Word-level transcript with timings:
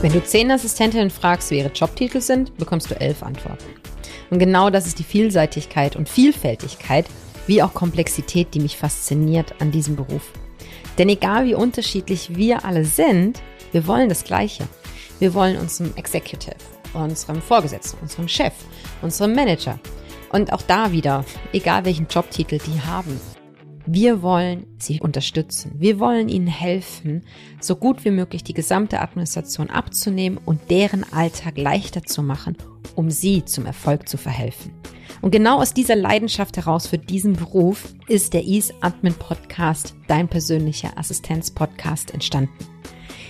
Wenn 0.00 0.12
du 0.12 0.22
zehn 0.22 0.48
Assistentinnen 0.52 1.10
fragst, 1.10 1.50
wie 1.50 1.58
ihre 1.58 1.72
Jobtitel 1.72 2.20
sind, 2.20 2.56
bekommst 2.56 2.88
du 2.88 3.00
elf 3.00 3.24
Antworten. 3.24 3.64
Und 4.30 4.38
genau 4.38 4.70
das 4.70 4.86
ist 4.86 5.00
die 5.00 5.04
Vielseitigkeit 5.04 5.96
und 5.96 6.08
Vielfältigkeit, 6.08 7.06
wie 7.48 7.64
auch 7.64 7.74
Komplexität, 7.74 8.54
die 8.54 8.60
mich 8.60 8.76
fasziniert 8.76 9.60
an 9.60 9.72
diesem 9.72 9.96
Beruf. 9.96 10.30
Denn 10.98 11.08
egal 11.08 11.46
wie 11.46 11.54
unterschiedlich 11.54 12.36
wir 12.36 12.64
alle 12.64 12.84
sind, 12.84 13.42
wir 13.72 13.88
wollen 13.88 14.08
das 14.08 14.22
Gleiche. 14.22 14.68
Wir 15.18 15.34
wollen 15.34 15.58
unserem 15.58 15.92
Executive, 15.96 16.54
unserem 16.94 17.42
Vorgesetzten, 17.42 17.98
unserem 18.00 18.28
Chef, 18.28 18.54
unserem 19.02 19.34
Manager 19.34 19.80
und 20.30 20.52
auch 20.52 20.62
da 20.62 20.92
wieder, 20.92 21.24
egal 21.52 21.84
welchen 21.84 22.06
Jobtitel 22.06 22.58
die 22.58 22.80
haben, 22.86 23.20
wir 23.90 24.20
wollen 24.20 24.66
sie 24.76 25.00
unterstützen. 25.00 25.72
Wir 25.78 25.98
wollen 25.98 26.28
ihnen 26.28 26.46
helfen, 26.46 27.22
so 27.58 27.74
gut 27.74 28.04
wie 28.04 28.10
möglich 28.10 28.44
die 28.44 28.52
gesamte 28.52 29.00
Administration 29.00 29.70
abzunehmen 29.70 30.38
und 30.44 30.60
deren 30.68 31.10
Alltag 31.10 31.56
leichter 31.56 32.02
zu 32.02 32.22
machen, 32.22 32.56
um 32.94 33.10
sie 33.10 33.46
zum 33.46 33.64
Erfolg 33.64 34.06
zu 34.06 34.18
verhelfen. 34.18 34.72
Und 35.22 35.30
genau 35.30 35.60
aus 35.60 35.72
dieser 35.72 35.96
Leidenschaft 35.96 36.58
heraus 36.58 36.86
für 36.86 36.98
diesen 36.98 37.32
Beruf 37.32 37.94
ist 38.08 38.34
der 38.34 38.44
Ease 38.44 38.74
Admin 38.82 39.14
Podcast, 39.14 39.94
dein 40.06 40.28
persönlicher 40.28 40.96
Assistenz-Podcast, 40.96 42.12
entstanden. 42.12 42.52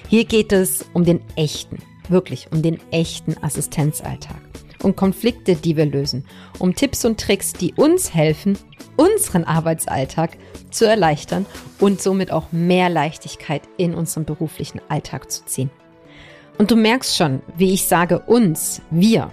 Hier 0.08 0.24
geht 0.24 0.52
es 0.52 0.84
um 0.92 1.04
den 1.04 1.20
echten, 1.36 1.78
wirklich 2.08 2.50
um 2.50 2.62
den 2.62 2.80
echten 2.90 3.40
Assistenzalltag 3.42 4.40
um 4.82 4.96
Konflikte, 4.96 5.56
die 5.56 5.76
wir 5.76 5.86
lösen, 5.86 6.24
um 6.58 6.74
Tipps 6.74 7.04
und 7.04 7.20
Tricks, 7.20 7.52
die 7.52 7.74
uns 7.74 8.14
helfen, 8.14 8.58
unseren 8.96 9.44
Arbeitsalltag 9.44 10.38
zu 10.70 10.86
erleichtern 10.86 11.46
und 11.78 12.00
somit 12.00 12.30
auch 12.30 12.52
mehr 12.52 12.88
Leichtigkeit 12.88 13.62
in 13.76 13.94
unseren 13.94 14.24
beruflichen 14.24 14.80
Alltag 14.88 15.30
zu 15.30 15.44
ziehen. 15.44 15.70
Und 16.58 16.70
du 16.70 16.76
merkst 16.76 17.16
schon, 17.16 17.40
wie 17.56 17.72
ich 17.72 17.84
sage 17.84 18.18
uns, 18.20 18.82
wir, 18.90 19.30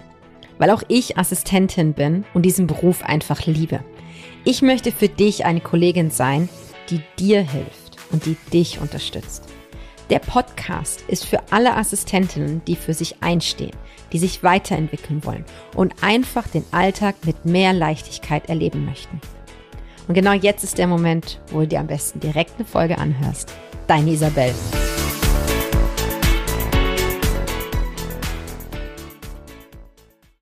weil 0.58 0.70
auch 0.70 0.82
ich 0.88 1.18
Assistentin 1.18 1.92
bin 1.92 2.24
und 2.34 2.42
diesen 2.42 2.66
Beruf 2.66 3.02
einfach 3.02 3.46
liebe. 3.46 3.80
Ich 4.44 4.62
möchte 4.62 4.92
für 4.92 5.08
dich 5.08 5.44
eine 5.44 5.60
Kollegin 5.60 6.10
sein, 6.10 6.48
die 6.88 7.00
dir 7.18 7.40
hilft 7.40 7.96
und 8.12 8.26
die 8.26 8.36
dich 8.52 8.80
unterstützt. 8.80 9.48
Der 10.08 10.20
Podcast 10.20 11.02
ist 11.08 11.24
für 11.24 11.40
alle 11.50 11.74
Assistentinnen, 11.74 12.62
die 12.66 12.76
für 12.76 12.94
sich 12.94 13.16
einstehen, 13.22 13.74
die 14.12 14.18
sich 14.18 14.44
weiterentwickeln 14.44 15.24
wollen 15.24 15.44
und 15.74 15.94
einfach 16.00 16.46
den 16.46 16.64
Alltag 16.70 17.16
mit 17.24 17.44
mehr 17.44 17.72
Leichtigkeit 17.72 18.48
erleben 18.48 18.84
möchten. 18.84 19.20
Und 20.06 20.14
genau 20.14 20.32
jetzt 20.32 20.62
ist 20.62 20.78
der 20.78 20.86
Moment, 20.86 21.40
wo 21.50 21.60
du 21.60 21.66
dir 21.66 21.80
am 21.80 21.88
besten 21.88 22.20
direkt 22.20 22.52
eine 22.56 22.64
Folge 22.66 22.98
anhörst. 22.98 23.52
Deine 23.88 24.12
Isabel. 24.12 24.54